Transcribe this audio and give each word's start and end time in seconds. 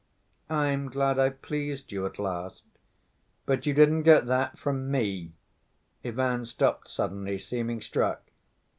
"I 0.49 0.69
am 0.69 0.89
glad 0.89 1.19
I've 1.19 1.43
pleased 1.43 1.91
you 1.91 2.07
at 2.07 2.17
last." 2.17 2.63
"But 3.45 3.67
you 3.67 3.73
didn't 3.75 4.01
get 4.01 4.25
that 4.25 4.57
from 4.57 4.89
me." 4.89 5.33
Ivan 6.03 6.47
stopped 6.47 6.87
suddenly, 6.87 7.37
seeming 7.37 7.81
struck. 7.81 8.23